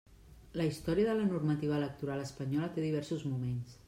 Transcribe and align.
La 0.59 0.65
història 0.69 1.03
de 1.09 1.13
la 1.19 1.27
normativa 1.27 1.77
electoral 1.81 2.23
espanyola 2.23 2.71
té 2.79 2.87
diversos 2.87 3.23
moments. 3.35 3.77